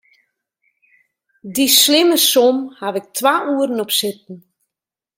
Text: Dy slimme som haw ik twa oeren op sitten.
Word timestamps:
Dy 1.53 1.65
slimme 1.81 2.17
som 2.31 2.57
haw 2.79 2.93
ik 2.99 3.07
twa 3.17 3.35
oeren 3.53 3.83
op 3.83 3.91
sitten. 3.99 4.37